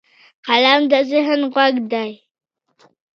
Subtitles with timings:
[0.47, 2.11] قلم د ذهن غوږ دی